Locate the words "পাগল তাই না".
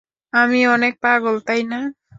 1.03-1.79